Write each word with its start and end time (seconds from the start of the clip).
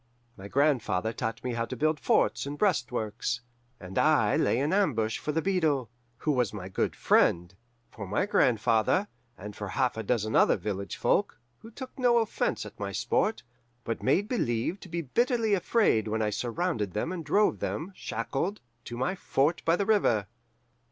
"My 0.35 0.47
grandfather 0.47 1.13
taught 1.13 1.43
me 1.43 1.53
how 1.53 1.65
to 1.65 1.75
build 1.75 1.99
forts 1.99 2.47
and 2.47 2.57
breastworks, 2.57 3.41
and 3.79 3.99
I 3.99 4.35
lay 4.35 4.57
in 4.57 4.73
ambush 4.73 5.19
for 5.19 5.31
the 5.31 5.43
beadle, 5.43 5.91
who 6.17 6.31
was 6.31 6.51
my 6.53 6.69
good 6.69 6.95
friend, 6.95 7.53
for 7.91 8.07
my 8.07 8.25
grandfather, 8.25 9.09
and 9.37 9.55
for 9.55 9.67
half 9.67 9.97
a 9.97 10.01
dozen 10.01 10.35
other 10.35 10.57
village 10.57 10.95
folk, 10.97 11.39
who 11.59 11.69
took 11.69 11.99
no 11.99 12.17
offense 12.17 12.65
at 12.65 12.79
my 12.79 12.91
sport, 12.91 13.43
but 13.83 14.01
made 14.01 14.27
believe 14.27 14.79
to 14.79 14.89
be 14.89 15.03
bitterly 15.03 15.53
afraid 15.53 16.07
when 16.07 16.23
I 16.23 16.31
surrounded 16.31 16.93
them 16.93 17.11
and 17.11 17.23
drove 17.23 17.59
them, 17.59 17.91
shackled, 17.95 18.59
to 18.85 18.97
my 18.97 19.13
fort 19.13 19.61
by 19.65 19.75
the 19.75 19.85
river. 19.85 20.25